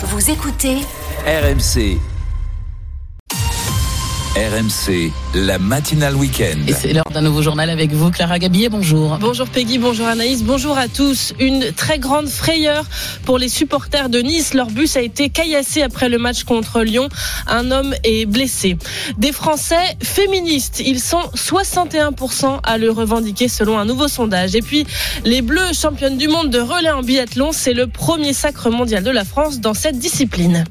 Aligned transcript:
Vous 0.00 0.30
écoutez 0.30 0.76
RMC. 1.26 1.98
RMC, 4.38 5.10
la 5.34 5.58
matinale 5.58 6.14
week-end. 6.14 6.58
Et 6.68 6.72
c'est 6.72 6.92
l'heure 6.92 7.10
d'un 7.12 7.22
nouveau 7.22 7.42
journal 7.42 7.70
avec 7.70 7.90
vous, 7.90 8.12
Clara 8.12 8.38
Gabillet, 8.38 8.68
bonjour. 8.68 9.18
Bonjour 9.18 9.48
Peggy, 9.48 9.78
bonjour 9.78 10.06
Anaïs, 10.06 10.44
bonjour 10.44 10.78
à 10.78 10.86
tous. 10.86 11.34
Une 11.40 11.72
très 11.72 11.98
grande 11.98 12.28
frayeur 12.28 12.84
pour 13.24 13.38
les 13.38 13.48
supporters 13.48 14.08
de 14.08 14.20
Nice. 14.20 14.54
Leur 14.54 14.68
bus 14.68 14.96
a 14.96 15.00
été 15.00 15.28
caillassé 15.28 15.82
après 15.82 16.08
le 16.08 16.18
match 16.18 16.44
contre 16.44 16.82
Lyon. 16.82 17.08
Un 17.48 17.72
homme 17.72 17.92
est 18.04 18.26
blessé. 18.26 18.76
Des 19.16 19.32
Français 19.32 19.96
féministes, 20.04 20.82
ils 20.86 21.00
sont 21.00 21.22
61% 21.34 22.60
à 22.62 22.78
le 22.78 22.92
revendiquer 22.92 23.48
selon 23.48 23.76
un 23.76 23.86
nouveau 23.86 24.06
sondage. 24.06 24.54
Et 24.54 24.62
puis, 24.62 24.86
les 25.24 25.42
Bleus, 25.42 25.72
championnes 25.72 26.16
du 26.16 26.28
monde 26.28 26.50
de 26.50 26.60
relais 26.60 26.92
en 26.92 27.02
biathlon, 27.02 27.50
c'est 27.50 27.74
le 27.74 27.88
premier 27.88 28.32
sacre 28.32 28.70
mondial 28.70 29.02
de 29.02 29.10
la 29.10 29.24
France 29.24 29.58
dans 29.58 29.74
cette 29.74 29.98
discipline. 29.98 30.64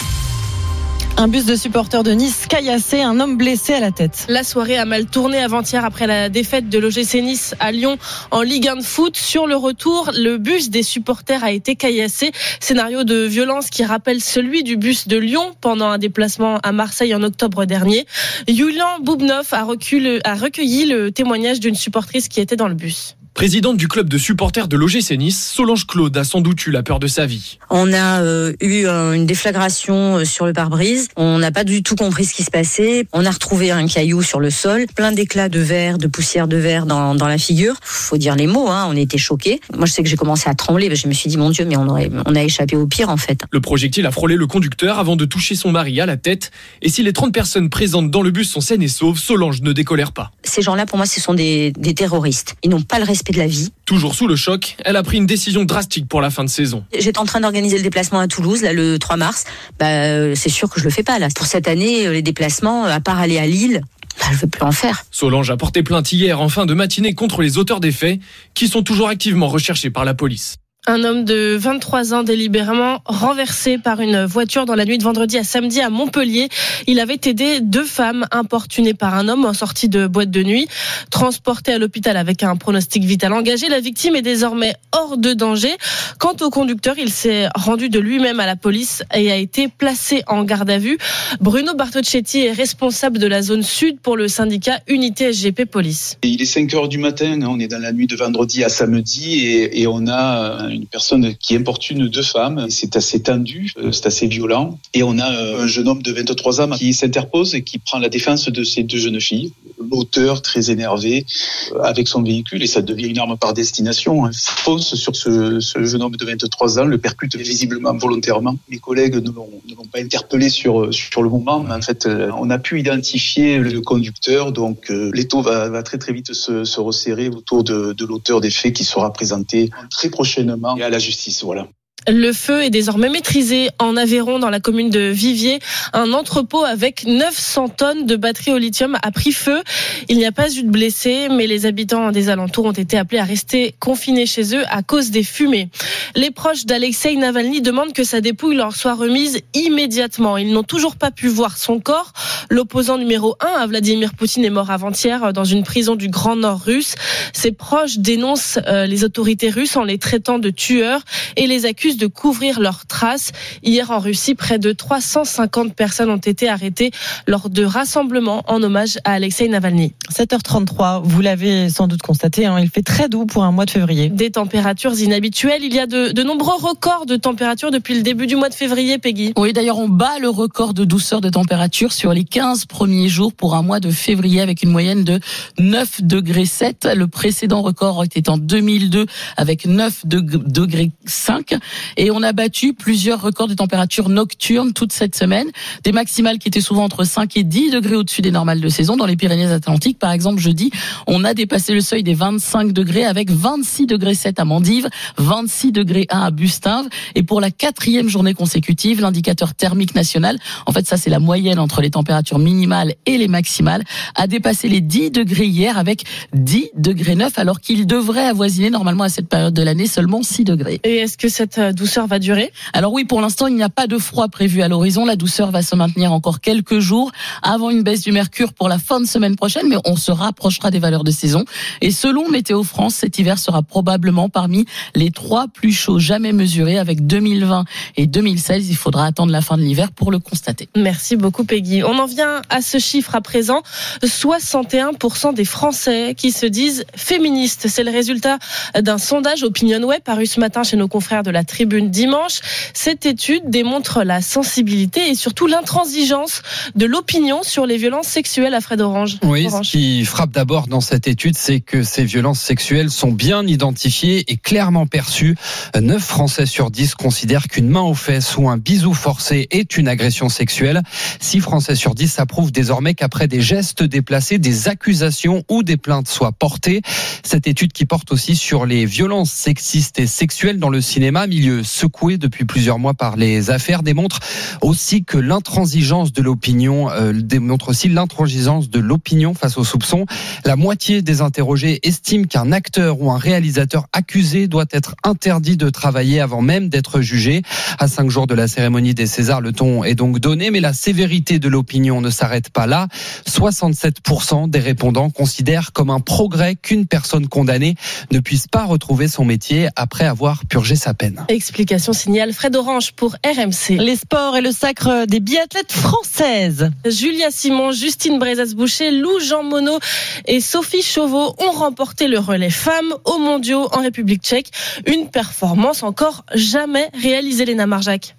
Un 1.20 1.28
bus 1.28 1.46
de 1.46 1.56
supporters 1.56 2.04
de 2.04 2.12
Nice 2.12 2.46
caillassé, 2.48 3.02
un 3.02 3.20
homme 3.20 3.38
blessé 3.38 3.74
à 3.74 3.80
la 3.80 3.90
tête. 3.90 4.28
La 4.30 4.44
soirée 4.44 4.78
a 4.78 4.86
mal 4.86 5.08
tourné 5.08 5.40
avant-hier 5.40 5.84
après 5.84 6.06
la 6.06 6.30
défaite 6.30 6.70
de 6.70 6.78
l'OGC 6.78 7.24
Nice 7.24 7.56
à 7.60 7.72
Lyon 7.72 7.98
en 8.30 8.44
Ligue 8.44 8.68
1 8.68 8.76
de 8.76 8.84
foot. 8.84 9.18
Sur 9.18 9.48
le 9.48 9.56
retour, 9.56 10.12
le 10.14 10.38
bus 10.38 10.70
des 10.70 10.84
supporters 10.84 11.44
a 11.44 11.52
été 11.52 11.76
caillassé. 11.76 12.32
Scénario 12.60 13.04
de 13.04 13.26
violence 13.26 13.72
qui 13.72 13.84
rappelle 13.84 14.22
celui 14.22 14.62
du 14.62 14.78
bus 14.78 15.08
de 15.08 15.18
Lyon 15.18 15.56
pendant 15.60 15.88
un 15.88 15.98
déplacement 15.98 16.60
à 16.62 16.72
Marseille 16.72 17.16
en 17.16 17.24
octobre 17.24 17.66
dernier. 17.66 18.06
Yulian 18.48 19.00
Boubnov 19.02 19.48
a 19.54 19.64
recueilli 19.64 20.86
le 20.86 21.12
témoignage 21.12 21.60
d'une 21.60 21.74
supportrice 21.74 22.28
qui 22.28 22.42
était 22.42 22.58
dans 22.58 22.68
le 22.68 22.76
bus. 22.76 23.18
Présidente 23.38 23.78
du 23.78 23.88
club 23.88 24.10
de 24.10 24.18
supporters 24.18 24.68
de 24.68 24.76
l'OGC 24.76 25.12
Nice, 25.12 25.52
Solange 25.54 25.86
Claude 25.86 26.18
a 26.18 26.24
sans 26.24 26.42
doute 26.42 26.66
eu 26.66 26.72
la 26.72 26.82
peur 26.82 27.00
de 27.00 27.06
sa 27.06 27.28
vie. 27.28 27.60
On 27.70 27.94
a 27.94 28.24
euh, 28.24 28.54
eu 28.62 28.88
euh, 28.88 29.14
une 29.14 29.28
déflagration 29.28 30.18
euh, 30.18 30.26
sur 30.26 30.48
le 30.48 30.54
pare-brise. 30.54 31.10
On 31.18 31.38
n'a 31.38 31.52
pas 31.52 31.64
du 31.64 31.84
tout 31.84 31.96
compris 31.96 32.26
ce 32.26 32.34
qui 32.34 32.42
se 32.42 32.50
passait. 32.50 33.06
On 33.14 33.28
a 33.28 33.30
retrouvé 33.30 33.70
un 33.70 33.86
caillou 33.86 34.24
sur 34.24 34.40
le 34.40 34.50
sol, 34.50 34.88
plein 34.96 35.12
d'éclats 35.12 35.50
de 35.50 35.60
verre, 35.60 36.00
de 36.00 36.08
poussière 36.08 36.48
de 36.48 36.58
verre 36.58 36.88
dans, 36.88 37.14
dans 37.14 37.28
la 37.28 37.38
figure. 37.38 37.76
Faut 37.84 38.18
dire 38.18 38.36
les 38.36 38.48
mots, 38.48 38.70
hein, 38.70 38.88
on 38.90 38.96
était 38.96 39.20
choqués. 39.20 39.62
Moi, 39.78 39.86
je 39.86 39.92
sais 39.92 40.02
que 40.02 40.10
j'ai 40.10 40.16
commencé 40.16 40.50
à 40.50 40.56
trembler. 40.56 40.96
Je 40.96 41.08
me 41.08 41.14
suis 41.14 41.30
dit, 41.30 41.38
mon 41.38 41.52
Dieu, 41.52 41.66
mais 41.66 41.78
on, 41.78 41.88
aurait, 41.90 42.10
on 42.26 42.34
a 42.34 42.44
échappé 42.44 42.76
au 42.76 42.88
pire 42.88 43.10
en 43.10 43.18
fait. 43.18 43.42
Le 43.52 43.62
projectile 43.62 44.08
a 44.08 44.12
frôlé 44.12 44.36
le 44.36 44.48
conducteur 44.48 44.98
avant 44.98 45.16
de 45.16 45.26
toucher 45.26 45.54
son 45.54 45.72
mari 45.72 46.02
à 46.02 46.08
la 46.08 46.18
tête. 46.18 46.50
Et 46.82 46.90
si 46.90 47.04
les 47.04 47.14
30 47.14 47.32
personnes 47.32 47.70
présentes 47.70 48.10
dans 48.10 48.24
le 48.24 48.32
bus 48.32 48.50
sont 48.50 48.62
saines 48.62 48.82
et 48.82 48.88
sauves, 48.88 49.20
Solange 49.20 49.62
ne 49.62 49.74
décolère 49.74 50.12
pas. 50.12 50.32
Ces 50.42 50.64
gens-là, 50.64 50.88
pour 50.88 50.98
moi, 50.98 51.06
ce 51.06 51.22
sont 51.22 51.36
des, 51.36 51.72
des 51.78 51.94
terroristes. 51.94 52.56
Ils 52.64 52.72
n'ont 52.72 52.82
pas 52.82 52.98
le 52.98 53.06
respect 53.06 53.27
de 53.32 53.38
la 53.38 53.48
vie. 53.48 53.72
Toujours 53.86 54.16
sous 54.16 54.28
le 54.28 54.36
choc, 54.36 54.76
elle 54.84 54.96
a 54.96 55.04
pris 55.04 55.18
une 55.18 55.26
décision 55.26 55.64
drastique 55.64 56.08
pour 56.08 56.22
la 56.22 56.30
fin 56.30 56.44
de 56.44 56.50
saison. 56.50 56.84
J'étais 56.98 57.20
en 57.20 57.26
train 57.26 57.40
d'organiser 57.40 57.78
le 57.78 57.84
déplacement 57.84 58.20
à 58.20 58.28
Toulouse, 58.28 58.62
là, 58.62 58.74
le 58.74 59.00
3 59.00 59.18
mars. 59.18 59.46
Bah, 59.80 60.36
c'est 60.36 60.50
sûr 60.50 60.70
que 60.70 60.80
je 60.80 60.86
le 60.86 60.92
fais 60.92 61.04
pas, 61.04 61.20
là. 61.20 61.28
Pour 61.36 61.46
cette 61.46 61.68
année, 61.68 62.10
les 62.10 62.22
déplacements, 62.22 62.86
à 62.86 63.00
part 63.00 63.20
aller 63.20 63.38
à 63.38 63.46
Lille, 63.46 63.82
bah, 64.20 64.26
je 64.32 64.38
veux 64.38 64.48
plus 64.48 64.64
en 64.64 64.72
faire. 64.72 65.06
Solange 65.12 65.50
a 65.50 65.58
porté 65.58 65.84
plainte 65.84 66.12
hier 66.12 66.42
en 66.42 66.50
fin 66.50 66.66
de 66.66 66.74
matinée 66.74 67.14
contre 67.14 67.42
les 67.42 67.58
auteurs 67.58 67.80
des 67.80 67.92
faits, 67.92 68.20
qui 68.54 68.68
sont 68.68 68.84
toujours 68.84 69.10
activement 69.10 69.48
recherchés 69.48 69.90
par 69.90 70.06
la 70.06 70.14
police. 70.14 70.58
Un 70.90 71.04
homme 71.04 71.26
de 71.26 71.58
23 71.60 72.14
ans 72.14 72.24
délibérément 72.24 73.02
renversé 73.04 73.78
par 73.78 74.00
une 74.00 74.24
voiture 74.24 74.66
dans 74.66 74.74
la 74.74 74.86
nuit 74.86 74.98
de 74.98 75.04
vendredi 75.04 75.38
à 75.38 75.44
samedi 75.44 75.82
à 75.82 75.90
Montpellier. 75.90 76.48
Il 76.88 77.02
avait 77.02 77.20
aidé 77.26 77.60
deux 77.60 77.84
femmes 77.84 78.26
importunées 78.32 78.94
par 78.94 79.14
un 79.14 79.28
homme 79.28 79.44
en 79.44 79.52
sortie 79.52 79.90
de 79.90 80.08
boîte 80.08 80.32
de 80.32 80.44
nuit. 80.44 80.70
Transporté 81.12 81.74
à 81.74 81.78
l'hôpital 81.78 82.16
avec 82.16 82.42
un 82.42 82.56
pronostic 82.56 83.04
vital 83.04 83.34
engagé, 83.34 83.68
la 83.68 83.82
victime 83.82 84.16
est 84.16 84.22
désormais 84.22 84.76
hors 84.94 85.18
de 85.18 85.34
danger. 85.34 85.76
Quant 86.20 86.38
au 86.40 86.50
conducteur, 86.50 86.96
il 86.98 87.12
s'est 87.12 87.50
rendu 87.54 87.90
de 87.90 88.00
lui-même 88.00 88.40
à 88.40 88.46
la 88.46 88.56
police 88.56 89.04
et 89.14 89.30
a 89.30 89.36
été 89.36 89.68
placé 89.68 90.24
en 90.28 90.46
garde 90.46 90.70
à 90.70 90.78
vue. 90.78 90.98
Bruno 91.42 91.74
Bartocchetti 91.76 92.46
est 92.46 92.54
responsable 92.54 93.20
de 93.20 93.28
la 93.28 93.42
zone 93.42 93.64
sud 93.64 94.00
pour 94.00 94.16
le 94.16 94.30
syndicat 94.30 94.80
Unité 94.88 95.34
SGP 95.34 95.66
Police. 95.66 96.18
Il 96.24 96.42
est 96.42 96.46
5 96.46 96.74
heures 96.76 96.88
du 96.88 96.98
matin, 96.98 97.38
on 97.42 97.60
est 97.60 97.68
dans 97.68 97.82
la 97.82 97.92
nuit 97.92 98.08
de 98.08 98.16
vendredi 98.16 98.64
à 98.64 98.70
samedi 98.70 99.42
et 99.44 99.86
on 99.86 100.08
a 100.08 100.70
une 100.78 100.88
personne 100.88 101.36
qui 101.36 101.56
importune 101.56 102.08
deux 102.08 102.22
femmes. 102.22 102.68
C'est 102.70 102.96
assez 102.96 103.22
tendu, 103.22 103.72
euh, 103.78 103.92
c'est 103.92 104.06
assez 104.08 104.28
violent. 104.28 104.80
Et 104.94 105.04
on 105.04 105.18
a 105.20 105.32
euh, 105.32 105.64
un 105.64 105.68
jeune 105.68 105.88
homme 105.88 106.02
de 106.02 106.12
23 106.12 106.62
ans 106.62 106.70
qui 106.70 106.94
s'interpose 106.94 107.56
et 107.56 107.64
qui 107.64 107.80
prend 107.80 108.00
la 108.00 108.10
défense 108.10 108.50
de 108.50 108.64
ces 108.64 108.84
deux 108.84 108.98
jeunes 108.98 109.20
filles. 109.20 109.52
L'auteur, 109.90 110.42
très 110.42 110.72
énervé, 110.72 111.26
euh, 111.74 111.82
avec 111.82 112.08
son 112.08 112.22
véhicule, 112.24 112.64
et 112.64 112.68
ça 112.68 112.82
devient 112.82 113.08
une 113.08 113.20
arme 113.20 113.38
par 113.38 113.54
destination, 113.54 114.26
hein, 114.26 114.32
fonce 114.34 114.96
sur 114.96 115.16
ce, 115.16 115.60
ce, 115.60 115.84
jeune 115.84 116.02
homme 116.02 116.16
de 116.16 116.26
23 116.26 116.80
ans, 116.80 116.86
le 116.86 116.98
percute 116.98 117.36
visiblement 117.36 117.94
volontairement. 117.96 118.58
Mes 118.70 118.80
collègues 118.80 119.16
ne 119.16 119.32
l'ont 119.32 119.86
pas 119.92 120.00
interpellé 120.00 120.50
sur, 120.50 120.94
sur 120.94 121.24
le 121.24 121.30
moment, 121.30 121.62
mais 121.62 121.74
en 121.74 121.82
fait, 121.82 122.08
on 122.08 122.50
a 122.50 122.58
pu 122.58 122.80
identifier 122.80 123.60
le 123.60 123.82
conducteur, 123.82 124.52
donc 124.52 124.90
l'étau 124.90 125.42
va, 125.42 125.70
va 125.70 125.84
très 125.84 125.98
très 125.98 126.14
vite 126.14 126.34
se, 126.34 126.64
se 126.64 126.80
resserrer 126.80 127.30
autour 127.30 127.64
de, 127.64 127.94
de 127.94 128.06
l'auteur 128.06 128.42
des 128.42 128.52
faits 128.52 128.74
qui 128.74 128.84
sera 128.84 129.12
présenté 129.14 129.70
très 129.90 130.10
prochainement 130.10 130.76
à 130.76 130.90
la 130.90 131.00
justice. 131.00 131.44
Voilà. 131.44 131.68
Le 132.10 132.32
feu 132.32 132.64
est 132.64 132.70
désormais 132.70 133.10
maîtrisé 133.10 133.70
en 133.80 133.98
Aveyron, 133.98 134.40
dans 134.40 134.50
la 134.50 134.62
commune 134.62 134.90
de 134.90 135.10
Viviers. 135.10 135.60
Un 135.92 136.14
entrepôt 136.14 136.64
avec 136.64 137.06
900 137.06 137.68
tonnes 137.68 138.06
de 138.06 138.16
batteries 138.16 138.54
au 138.54 138.58
lithium 138.58 138.98
a 139.04 139.12
pris 139.12 139.34
feu. 139.34 139.62
Il 140.08 140.16
n'y 140.16 140.26
a 140.26 140.32
pas 140.32 140.50
eu 140.50 140.64
de 140.64 140.70
blessés, 140.70 141.28
mais 141.30 141.48
les 141.48 141.66
habitants 141.66 142.14
des 142.14 142.30
alentours 142.30 142.64
ont 142.64 142.72
été 142.72 142.98
appelés 142.98 143.20
à 143.20 143.26
rester 143.26 143.76
confinés 143.80 144.26
chez 144.26 144.56
eux 144.56 144.64
à 144.70 144.84
cause 144.84 145.12
des 145.12 145.24
fumées. 145.24 145.68
Les 146.16 146.32
proches 146.32 146.66
d'Alexei 146.66 147.14
Navalny 147.18 147.60
demandent 147.60 147.92
que 147.92 148.06
sa 148.06 148.22
dépouille 148.22 148.56
leur 148.56 148.74
soit 148.74 148.96
remise 148.96 149.42
immédiatement. 149.54 150.38
Ils 150.38 150.54
n'ont 150.54 150.64
toujours 150.64 150.96
pas 150.96 151.12
pu 151.12 151.28
voir 151.28 151.58
son 151.58 151.82
corps. 151.82 152.14
L'opposant 152.50 152.98
numéro 152.98 153.36
1 153.42 153.60
à 153.60 153.68
Vladimir 153.68 154.14
Poutine 154.14 154.46
est 154.46 154.50
mort 154.50 154.72
avant-hier 154.72 155.34
dans 155.34 155.44
une 155.44 155.64
prison 155.64 155.96
du 155.96 156.08
Grand 156.08 156.38
Nord 156.38 156.62
russe. 156.62 156.96
Ses 157.34 157.52
proches 157.52 157.98
dénoncent 157.98 158.60
euh, 158.66 158.86
les 158.86 159.04
autorités 159.04 159.50
russes 159.50 159.76
en 159.76 159.84
les 159.84 159.98
traitant 159.98 160.40
de 160.40 160.50
tueurs 160.50 161.02
et 161.36 161.48
les 161.48 161.66
accusent 161.66 161.97
de 161.98 162.08
couvrir 162.08 162.60
leurs 162.60 162.86
traces. 162.86 163.32
Hier 163.64 163.92
en 163.92 164.00
Russie, 164.00 164.36
près 164.36 164.60
de 164.60 164.72
350 164.72 165.74
personnes 165.74 166.10
ont 166.10 166.18
été 166.18 166.50
arrêtées 166.50 166.92
lors 167.28 167.50
de 167.50 167.64
rassemblements 167.64 168.44
en 168.48 168.62
hommage 168.64 168.98
à 169.04 169.14
Alexei 169.14 169.48
Navalny. 169.48 169.94
7h33, 170.12 171.02
vous 171.04 171.22
l'avez 171.22 171.70
sans 171.70 171.88
doute 171.88 172.02
constaté, 172.02 172.46
hein, 172.46 172.60
il 172.60 172.70
fait 172.70 172.82
très 172.82 173.10
doux 173.10 173.26
pour 173.26 173.44
un 173.44 173.52
mois 173.52 173.66
de 173.66 173.72
février. 173.72 174.10
Des 174.10 174.32
températures 174.32 174.98
inhabituelles. 175.00 175.64
Il 175.64 175.74
y 175.74 175.80
a 175.80 175.88
de, 175.88 176.12
de 176.12 176.24
nombreux 176.24 176.56
records 176.56 177.06
de 177.06 177.16
température 177.16 177.72
depuis 177.72 177.96
le 177.96 178.02
début 178.02 178.28
du 178.28 178.36
mois 178.36 178.50
de 178.50 178.54
février, 178.54 178.98
Peggy. 178.98 179.34
Oui, 179.38 179.54
d'ailleurs, 179.54 179.78
on 179.78 179.90
bat 179.90 180.20
le 180.20 180.30
record 180.30 180.74
de 180.74 180.86
douceur 180.86 181.22
de 181.22 181.30
température 181.30 181.92
sur 181.92 182.14
les 182.14 182.24
15 182.24 182.66
premiers 182.66 183.10
jours 183.10 183.34
pour 183.34 183.56
un 183.56 183.62
mois 183.62 183.80
de 183.80 183.92
février 183.92 184.42
avec 184.42 184.64
une 184.64 184.70
moyenne 184.70 185.04
de 185.04 185.20
9 185.60 186.04
degrés 186.04 186.46
7. 186.46 186.88
Le 186.96 187.08
précédent 187.08 187.62
record 187.62 188.04
était 188.04 188.30
en 188.30 188.38
2002 188.38 189.06
avec 189.36 189.66
9 189.66 190.06
degrés 190.06 190.92
5. 191.06 191.56
Et 191.96 192.12
on 192.12 192.22
a 192.24 192.34
battu 192.34 192.74
plusieurs 192.74 193.22
records 193.22 193.48
de 193.48 193.54
température 193.54 194.10
nocturne 194.10 194.74
toute 194.74 194.94
cette 194.94 195.16
semaine. 195.16 195.48
Des 195.84 195.92
maximales 195.92 196.40
qui 196.40 196.48
étaient 196.48 196.62
souvent 196.62 196.84
entre 196.84 197.04
5 197.04 197.38
et 197.38 197.44
10 197.44 197.72
degrés 197.72 197.96
au-dessus 197.96 198.22
des 198.22 198.32
normales 198.32 198.62
de 198.62 198.70
saison. 198.70 198.98
Dans 198.98 199.06
les 199.06 199.16
Pyrénées-Atlantiques, 199.16 200.00
par 200.00 200.12
exemple, 200.12 200.40
jeudi, 200.40 200.72
on 201.08 201.24
a 201.24 201.34
dépassé 201.34 201.74
le 201.74 201.82
seuil 201.82 202.04
des 202.04 202.14
25 202.14 202.72
degrés 202.72 203.06
avec 203.06 203.30
26 203.32 203.86
degrés 203.86 204.16
7 204.16 204.40
à 204.40 204.46
Mandive, 204.46 204.90
26 205.18 205.72
degrés 205.72 206.08
1 206.10 206.20
à 206.20 206.32
Bustinve. 206.32 206.88
Et 207.16 207.24
pour 207.24 207.42
la 207.42 207.52
quatrième 207.52 208.10
journée 208.10 208.34
consécutive, 208.34 209.02
l'indicateur 209.02 209.54
thermique 209.54 209.96
national, 209.96 210.38
en 210.66 210.72
fait, 210.72 210.88
ça 210.88 210.98
c'est 210.98 211.10
la 211.10 211.20
moyenne 211.20 211.60
entre 211.60 211.82
les 211.82 211.92
températures 211.92 212.40
minimales 212.40 212.96
et 213.06 213.18
les 213.18 213.28
maximales, 213.28 213.84
a 214.16 214.28
dépassé 214.28 214.70
les 214.70 214.82
10 214.82 215.12
degrés 215.12 215.46
hier 215.46 215.78
avec 215.78 216.04
10 216.34 216.72
degrés 216.76 217.16
9 217.16 217.38
alors 217.38 217.60
qu'il 217.60 217.86
devrait 217.86 218.26
avoisiner 218.26 218.70
normalement 218.70 219.04
à 219.04 219.10
cette 219.10 219.30
période 219.30 219.54
de 219.54 219.62
l'année 219.62 219.88
seulement 219.88 220.24
6 220.24 220.44
degrés. 220.44 220.80
Et 220.84 220.98
est-ce 220.98 221.18
que 221.18 221.30
cette 221.30 221.60
douceur 221.78 222.08
va 222.08 222.20
durer 222.20 222.52
Alors 222.74 222.92
oui, 222.92 223.06
pour 223.06 223.22
l'instant, 223.22 223.48
il 223.48 223.56
n'y 223.56 223.64
a 223.64 223.70
pas 223.70 223.88
de 223.88 223.98
froid 223.98 224.28
prévu 224.28 224.62
à 224.62 224.68
l'horizon. 224.68 225.06
La 225.06 225.16
douceur 225.16 225.52
va 225.52 225.62
se 225.62 225.76
maintenir 225.76 226.12
encore 226.12 226.42
quelques 226.42 226.80
jours 226.80 227.12
avant 227.42 227.70
une 227.70 227.84
baisse 227.84 228.02
du 228.02 228.12
mercure 228.12 228.52
pour 228.52 228.68
la 228.68 228.80
fin 228.80 229.00
de 229.00 229.06
semaine 229.06 229.38
prochaine, 229.38 229.70
mais 229.70 229.78
on 229.86 229.96
se 229.96 230.12
rapprochera 230.12 230.72
des 230.72 230.80
valeurs 230.80 231.06
de 231.06 231.12
saison. 231.12 231.46
Et 231.80 231.92
selon 231.92 232.30
Météo 232.30 232.64
France, 232.64 232.96
cet 232.96 233.18
hiver 233.20 233.40
sera 233.40 233.62
probablement 233.62 234.28
parmi 234.28 234.66
les 234.96 235.12
trois 235.12 235.48
plus 235.48 235.72
chauds 235.72 236.00
jamais 236.00 236.34
mesurés 236.34 236.78
avec 236.78 237.06
2020 237.06 237.64
et 237.96 238.08
2016. 238.08 238.70
Il 238.70 238.76
faudra 238.76 239.06
attendre 239.06 239.32
la 239.32 239.42
fin 239.42 239.56
de 239.56 239.62
l'hiver 239.62 239.92
pour 239.92 240.12
le 240.12 240.20
constater. 240.20 240.68
Merci 240.76 241.16
beaucoup 241.16 241.46
Peggy. 241.46 241.84
On 241.84 241.98
en 242.00 242.06
vient 242.06 242.42
à 242.50 242.62
ce 242.62 242.80
chiffre 242.80 243.16
à 243.16 243.22
présent. 243.22 243.62
61% 244.04 245.34
des 245.34 245.46
Français 245.46 246.16
qui 246.18 246.32
se 246.32 246.46
disent 246.46 246.86
féministes. 246.96 247.68
C'est 247.70 247.84
le 247.84 247.92
résultat 247.92 248.40
d'un 248.80 248.98
sondage 248.98 249.44
Opinion 249.44 249.84
Web 249.84 250.02
paru 250.02 250.26
ce 250.26 250.40
matin 250.40 250.64
chez 250.64 250.78
nos 250.78 250.88
confrères 250.88 251.24
de 251.24 251.32
la 251.32 251.44
Tribune 251.44 251.67
tribune 251.68 251.90
dimanche. 251.90 252.40
Cette 252.74 253.06
étude 253.06 253.50
démontre 253.50 254.04
la 254.04 254.22
sensibilité 254.22 255.10
et 255.10 255.16
surtout 255.16 255.48
l'intransigeance 255.48 256.42
de 256.76 256.86
l'opinion 256.86 257.44
sur 257.44 257.66
les 257.66 257.76
violences 257.76 258.08
sexuelles 258.08 258.54
à 258.54 258.62
Fred 258.62 258.80
Orange. 258.80 259.18
Oui, 259.24 259.48
Orange. 259.48 259.66
ce 259.66 259.72
qui 259.72 260.06
frappe 260.06 260.32
d'abord 260.32 260.68
dans 260.68 260.80
cette 260.80 261.10
étude, 261.10 261.36
c'est 261.36 261.60
que 261.60 261.84
ces 261.84 262.06
violences 262.06 262.40
sexuelles 262.40 262.90
sont 262.90 263.12
bien 263.12 263.46
identifiées 263.46 264.24
et 264.32 264.38
clairement 264.38 264.88
perçues. 264.88 265.36
9 265.78 266.02
Français 266.02 266.46
sur 266.46 266.72
10 266.72 266.96
considèrent 266.96 267.50
qu'une 267.50 267.68
main 267.68 267.82
aux 267.82 267.94
fesses 267.94 268.38
ou 268.38 268.48
un 268.48 268.58
bisou 268.58 268.94
forcé 268.94 269.48
est 269.52 269.76
une 269.76 269.90
agression 269.90 270.30
sexuelle. 270.30 270.84
6 271.20 271.42
Français 271.42 271.76
sur 271.76 271.96
10 271.96 272.18
approuvent 272.20 272.54
désormais 272.54 272.94
qu'après 272.94 273.28
des 273.28 273.42
gestes 273.42 273.84
déplacés, 273.84 274.38
des 274.38 274.70
accusations 274.70 275.44
ou 275.50 275.64
des 275.64 275.76
plaintes 275.76 276.08
soient 276.08 276.32
portées. 276.32 276.82
Cette 277.24 277.46
étude 277.46 277.74
qui 277.74 277.86
porte 277.86 278.14
aussi 278.14 278.38
sur 278.38 278.66
les 278.66 278.86
violences 278.86 279.32
sexistes 279.32 280.00
et 280.00 280.08
sexuelles 280.08 280.60
dans 280.60 280.70
le 280.70 280.80
cinéma, 280.80 281.28
milieu 281.28 281.47
secoué 281.64 282.18
depuis 282.18 282.46
plusieurs 282.46 282.80
mois 282.80 282.94
par 282.94 283.18
les 283.18 283.50
affaires, 283.50 283.84
démontre 283.84 284.20
aussi 284.62 285.04
que 285.04 285.18
l'intransigeance 285.18 286.14
de 286.14 286.22
l'opinion 286.22 286.90
euh, 286.90 287.14
démontre 287.14 287.70
aussi 287.70 287.90
l'intransigeance 287.90 288.70
de 288.70 288.80
l'opinion 288.80 289.34
face 289.34 289.58
aux 289.58 289.64
soupçons. 289.64 290.06
La 290.46 290.56
moitié 290.56 291.02
des 291.02 291.22
interrogés 291.22 291.80
estiment 291.84 292.26
qu'un 292.26 292.52
acteur 292.52 293.02
ou 293.02 293.12
un 293.12 293.18
réalisateur 293.18 293.88
accusé 293.94 294.48
doit 294.48 294.66
être 294.72 294.96
interdit 295.04 295.58
de 295.58 295.70
travailler 295.70 296.20
avant 296.20 296.42
même 296.42 296.70
d'être 296.70 297.02
jugé. 297.02 297.42
À 297.80 297.88
cinq 297.88 298.10
jours 298.10 298.28
de 298.28 298.34
la 298.34 298.48
cérémonie 298.48 298.94
des 298.94 299.08
Césars, 299.08 299.42
le 299.42 299.52
ton 299.52 299.84
est 299.84 299.96
donc 299.96 300.20
donné, 300.20 300.52
mais 300.52 300.60
la 300.60 300.74
sévérité 300.74 301.40
de 301.40 301.48
l'opinion 301.48 302.02
ne 302.02 302.10
s'arrête 302.10 302.50
pas 302.50 302.68
là. 302.68 302.88
67% 303.28 304.50
des 304.50 304.60
répondants 304.60 305.10
considèrent 305.10 305.74
comme 305.74 305.90
un 305.90 306.00
progrès 306.00 306.56
qu'une 306.56 306.86
personne 306.86 307.28
condamnée 307.28 307.76
ne 308.12 308.20
puisse 308.20 308.48
pas 308.48 308.66
retrouver 308.66 309.08
son 309.08 309.26
métier 309.26 309.68
après 309.76 310.06
avoir 310.06 310.46
purgé 310.46 310.76
sa 310.76 310.94
peine. 310.94 311.26
Explication 311.38 311.94
signale 311.94 312.34
Fred 312.34 312.56
Orange 312.56 312.94
pour 312.94 313.16
RMC. 313.24 313.78
Les 313.78 313.96
sports 313.96 314.36
et 314.38 314.42
le 314.42 314.52
sacre 314.52 315.06
des 315.06 315.20
biathlètes 315.20 315.72
françaises. 315.72 316.72
Julia 316.84 317.30
Simon, 317.30 317.72
Justine 317.72 318.18
Brezas-Boucher, 318.18 318.90
Lou 318.90 319.20
Jean 319.20 319.44
Monod 319.44 319.80
et 320.26 320.42
Sophie 320.42 320.82
Chauveau 320.82 321.36
ont 321.38 321.52
remporté 321.52 322.08
le 322.08 322.18
relais 322.18 322.50
femmes 322.50 322.92
aux 323.06 323.20
mondiaux 323.20 323.70
en 323.72 323.82
République 323.82 324.24
tchèque. 324.24 324.50
Une 324.88 325.10
performance 325.10 325.84
encore 325.84 326.26
jamais 326.34 326.90
réalisée, 327.00 327.46
Léna 327.46 327.68
Marjac. 327.68 328.16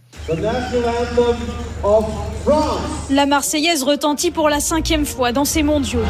La 3.11 3.27
Marseillaise 3.27 3.83
retentit 3.83 4.31
pour 4.31 4.49
la 4.49 4.61
cinquième 4.61 5.05
fois 5.05 5.33
dans 5.33 5.45
ces 5.45 5.65
mondiaux. 5.65 6.05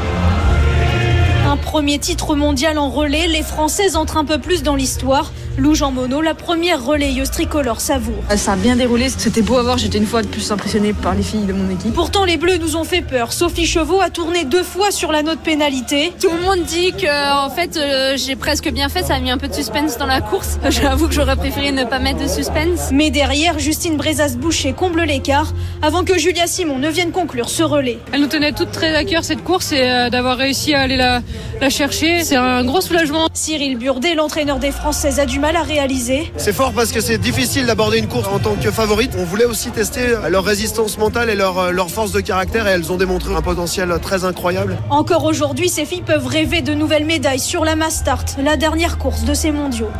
Premier 1.69 1.99
titre 1.99 2.35
mondial 2.35 2.79
en 2.79 2.89
relais, 2.89 3.27
les 3.27 3.43
Françaises 3.43 3.95
entrent 3.95 4.17
un 4.17 4.25
peu 4.25 4.39
plus 4.39 4.63
dans 4.63 4.75
l'histoire. 4.75 5.35
Lou 5.59 5.75
Jean 5.75 5.91
Monod, 5.91 6.25
la 6.25 6.33
première 6.33 6.83
relayeuse 6.83 7.31
tricolore 7.31 7.81
savoure. 7.81 8.23
Ça 8.37 8.53
a 8.53 8.57
bien 8.57 8.77
déroulé, 8.77 9.09
c'était 9.11 9.43
beau 9.43 9.59
à 9.59 9.63
voir, 9.63 9.77
j'étais 9.77 9.99
une 9.99 10.07
fois 10.07 10.23
de 10.23 10.29
plus 10.29 10.51
impressionnée 10.51 10.95
par 10.95 11.15
les 11.15 11.23
filles 11.23 11.45
de 11.47 11.53
mon 11.53 11.69
équipe. 11.69 11.93
Pourtant, 11.93 12.25
les 12.25 12.37
Bleus 12.37 12.59
nous 12.59 12.77
ont 12.77 12.85
fait 12.85 13.03
peur. 13.03 13.33
Sophie 13.33 13.67
Chevaux 13.67 14.01
a 14.01 14.09
tourné 14.09 14.45
deux 14.45 14.63
fois 14.63 14.93
sur 14.93 15.11
la 15.11 15.23
note 15.23 15.41
pénalité. 15.41 16.13
Tout 16.19 16.31
le 16.31 16.41
monde 16.41 16.65
dit 16.65 16.93
que 16.93 17.45
en 17.45 17.51
fait 17.51 17.77
euh, 17.77 18.17
j'ai 18.17 18.37
presque 18.37 18.71
bien 18.71 18.89
fait, 18.89 19.03
ça 19.03 19.17
a 19.17 19.21
mis 19.21 19.31
un 19.31 19.37
peu 19.37 19.49
de 19.49 19.53
suspense 19.53 19.99
dans 19.99 20.07
la 20.07 20.21
course. 20.21 20.59
J'avoue 20.71 21.09
que 21.09 21.15
j'aurais 21.15 21.37
préféré 21.37 21.73
ne 21.73 21.85
pas 21.85 21.99
mettre 21.99 22.23
de 22.23 22.29
suspense. 22.29 22.91
Mais 22.93 23.11
derrière, 23.11 23.59
Justine 23.59 23.97
Brezas-Boucher 23.97 24.75
comble 24.75 25.03
l'écart 25.03 25.53
avant 25.83 26.05
que 26.05 26.17
Julia 26.17 26.47
Simon 26.47 26.79
ne 26.79 26.89
vienne 26.89 27.11
conclure 27.11 27.51
ce 27.51 27.65
relais. 27.65 27.99
Elle 28.13 28.21
nous 28.21 28.29
tenait 28.29 28.53
toutes 28.53 28.71
très 28.71 28.95
à 28.95 29.05
cœur 29.05 29.25
cette 29.25 29.43
course 29.43 29.73
et 29.73 29.83
euh, 29.83 30.09
d'avoir 30.09 30.39
réussi 30.39 30.73
à 30.73 30.83
aller 30.83 30.97
la, 30.97 31.21
la 31.61 31.71
chercher, 31.71 32.23
c'est 32.25 32.37
un 32.37 32.65
gros 32.65 32.81
soulagement. 32.81 33.29
Cyril 33.33 33.79
Burdet, 33.79 34.15
l'entraîneur 34.15 34.59
des 34.59 34.71
Françaises, 34.71 35.19
a 35.21 35.27
du 35.27 35.39
mal 35.39 35.57
à 35.57 35.63
réaliser. 35.63 36.33
C'est 36.37 36.53
fort 36.53 36.73
parce 36.73 36.93
que 36.93 37.01
c'est 37.01 37.19
difficile 37.19 37.67
d'aborder 37.67 37.99
une 37.99 38.09
course 38.09 38.29
en 38.29 38.39
tant 38.39 38.55
que 38.55 38.71
favorite. 38.71 39.13
On 39.19 39.25
voulait 39.25 39.45
aussi 39.45 39.71
tester 39.71 40.15
leur 40.29 40.45
résistance 40.45 40.99
mentale 40.99 41.31
et 41.31 41.35
leur, 41.35 41.73
leur 41.73 41.91
force 41.91 42.13
de 42.13 42.21
caractère 42.21 42.67
et 42.69 42.73
elles 42.73 42.93
ont 42.93 42.97
démontré 42.97 43.35
un 43.35 43.43
potentiel 43.43 43.93
très 44.01 44.25
incroyable. 44.25 44.77
Encore 44.91 45.25
aujourd'hui, 45.25 45.69
ces 45.69 45.85
filles 45.85 46.03
peuvent 46.03 46.27
rêver 46.27 46.63
de 46.63 46.75
nouvelles 46.75 47.07
médailles 47.07 47.41
sur 47.41 47.65
la 47.65 47.77
Mastart, 47.77 48.25
la 48.43 48.57
dernière 48.57 48.99
course 48.99 49.25
de 49.25 49.35
ces 49.35 49.51
mondiaux. 49.51 49.91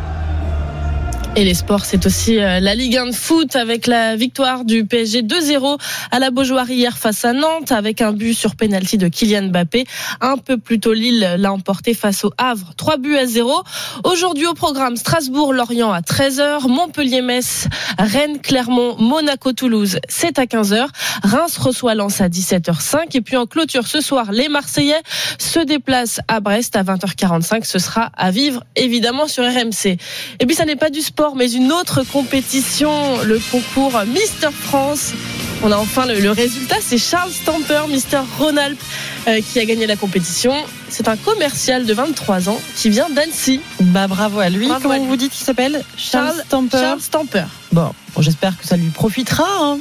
Et 1.35 1.45
les 1.45 1.53
sports, 1.53 1.85
c'est 1.85 2.07
aussi 2.07 2.39
euh, 2.39 2.59
la 2.59 2.73
Ligue 2.73 2.97
1 2.97 3.05
de 3.07 3.11
foot 3.11 3.55
avec 3.55 3.85
la 3.85 4.15
victoire 4.15 4.65
du 4.65 4.83
PSG 4.83 5.21
2-0 5.21 5.77
à 6.11 6.19
la 6.19 6.31
Beaujoire 6.31 6.69
hier 6.69 6.97
face 6.97 7.23
à 7.23 7.33
Nantes 7.33 7.71
avec 7.71 8.01
un 8.01 8.11
but 8.11 8.33
sur 8.33 8.55
penalty 8.55 8.97
de 8.97 9.07
Kylian 9.07 9.43
Mbappé. 9.43 9.85
Un 10.21 10.37
peu 10.37 10.57
plus 10.57 10.79
tôt, 10.79 10.91
Lille 10.91 11.35
l'a 11.37 11.53
emporté 11.53 11.93
face 11.93 12.25
au 12.25 12.33
Havre. 12.39 12.73
3 12.75 12.97
buts 12.97 13.15
à 13.15 13.27
0. 13.27 13.53
Aujourd'hui 14.03 14.47
au 14.47 14.55
programme 14.55 14.97
Strasbourg-Lorient 14.97 15.93
à 15.93 16.01
13h, 16.01 16.67
Montpellier-Metz, 16.67 17.67
Rennes-Clermont, 17.99 18.97
Monaco-Toulouse, 18.97 19.99
c'est 20.09 20.39
à 20.39 20.45
15h. 20.45 20.87
Reims 21.23 21.57
reçoit 21.57 21.93
Lens 21.93 22.21
à 22.21 22.27
17h05 22.27 23.15
et 23.15 23.21
puis 23.21 23.37
en 23.37 23.45
clôture 23.45 23.87
ce 23.87 24.01
soir, 24.01 24.31
les 24.31 24.49
Marseillais 24.49 25.01
se 25.37 25.59
déplacent 25.59 26.21
à 26.27 26.39
Brest 26.39 26.75
à 26.75 26.83
20h45. 26.83 27.65
Ce 27.65 27.77
sera 27.77 28.09
à 28.17 28.31
vivre 28.31 28.63
évidemment 28.75 29.27
sur 29.27 29.43
RMC. 29.43 29.97
Et 30.39 30.45
puis 30.45 30.55
ça 30.55 30.65
n'est 30.65 30.75
pas 30.75 30.89
du 30.89 31.01
sport 31.01 31.18
mais 31.35 31.51
une 31.51 31.71
autre 31.71 32.03
compétition, 32.03 33.21
le 33.23 33.39
concours 33.51 33.99
Mister 34.07 34.47
France. 34.51 35.11
On 35.61 35.71
a 35.71 35.77
enfin 35.77 36.05
le, 36.05 36.19
le 36.19 36.31
résultat, 36.31 36.77
c'est 36.81 36.97
Charles 36.97 37.31
Stamper, 37.31 37.81
Mister 37.89 38.21
Ronald, 38.37 38.77
euh, 39.27 39.41
qui 39.41 39.59
a 39.59 39.65
gagné 39.65 39.85
la 39.87 39.97
compétition. 39.97 40.53
C'est 40.87 41.07
un 41.09 41.17
commercial 41.17 41.85
de 41.85 41.93
23 41.93 42.47
ans 42.49 42.59
qui 42.77 42.89
vient 42.89 43.09
d'Annecy. 43.09 43.59
Bah 43.81 44.07
bravo 44.07 44.39
à 44.39 44.49
lui. 44.49 44.67
Bravo 44.67 44.83
Comment 44.83 44.95
à 44.95 44.97
lui. 44.99 45.07
vous 45.07 45.17
dites 45.17 45.33
qu'il 45.33 45.45
s'appelle? 45.45 45.83
Charles, 45.97 46.27
Charles 46.27 46.43
Stamper. 46.47 46.77
Charles 46.79 47.01
Stamper. 47.01 47.43
Bon, 47.73 47.91
bon, 48.15 48.21
j'espère 48.21 48.57
que 48.57 48.65
ça 48.65 48.77
lui 48.77 48.89
profitera. 48.89 49.43
hein. 49.61 49.79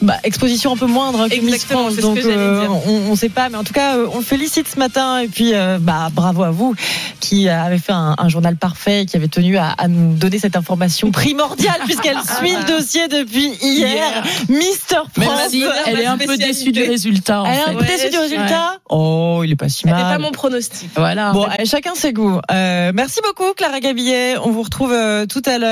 Bah, 0.00 0.14
exposition 0.22 0.72
un 0.72 0.76
peu 0.76 0.86
moindre 0.86 1.22
hein, 1.22 1.28
que 1.28 1.40
Miss 1.40 1.64
France, 1.64 1.96
donc 1.96 2.18
euh, 2.18 2.60
dire. 2.60 2.70
on, 2.86 3.10
on 3.10 3.16
sait 3.16 3.28
pas, 3.28 3.48
mais 3.48 3.56
en 3.56 3.64
tout 3.64 3.72
cas, 3.72 3.96
euh, 3.96 4.06
on 4.12 4.18
le 4.18 4.24
félicite 4.24 4.68
ce 4.68 4.78
matin 4.78 5.18
et 5.18 5.26
puis 5.28 5.54
euh, 5.54 5.78
bah 5.80 6.08
bravo 6.12 6.44
à 6.44 6.50
vous 6.52 6.74
qui 7.20 7.48
avait 7.48 7.78
fait 7.78 7.92
un, 7.92 8.14
un 8.16 8.28
journal 8.28 8.56
parfait, 8.56 9.02
et 9.02 9.06
qui 9.06 9.16
avait 9.16 9.26
tenu 9.28 9.56
à, 9.58 9.70
à 9.70 9.88
nous 9.88 10.14
donner 10.14 10.38
cette 10.38 10.54
information 10.56 11.10
primordiale 11.10 11.80
puisqu'elle 11.84 12.18
suit 12.18 12.54
le 12.56 12.76
dossier 12.78 13.08
depuis 13.08 13.50
hier. 13.60 14.22
Mister 14.48 14.98
France. 15.20 15.48
si 15.50 15.64
elle 15.86 15.98
est 16.00 16.06
un 16.06 16.16
peu 16.18 16.36
déçue 16.36 16.70
du 16.72 16.84
résultat. 16.84 17.42
En 17.42 17.46
Elle 17.46 17.58
est 17.58 17.62
un 17.62 17.74
peu 17.74 17.84
déçue 17.84 18.10
du 18.10 18.16
Ouais. 18.16 18.22
résultat. 18.22 18.78
Oh, 18.90 19.42
il 19.44 19.52
est 19.52 19.56
pas 19.56 19.68
si 19.68 19.78
C'était 19.78 19.90
mal. 19.90 20.16
pas 20.16 20.18
mon 20.18 20.30
pronostic. 20.30 20.88
Voilà. 20.96 21.32
Bon, 21.32 21.42
allez, 21.44 21.66
chacun 21.66 21.94
ses 21.94 22.12
goûts. 22.12 22.40
Euh, 22.50 22.92
merci 22.94 23.20
beaucoup, 23.24 23.52
Clara 23.56 23.80
Gabillet. 23.80 24.36
On 24.44 24.50
vous 24.50 24.62
retrouve 24.62 24.92
euh, 24.92 25.26
tout 25.26 25.42
à 25.44 25.58
l'heure. 25.58 25.68